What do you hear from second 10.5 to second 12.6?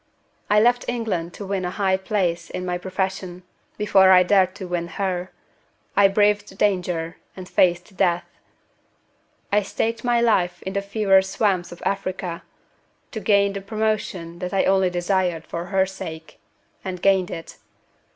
in the fever swamps of Africa,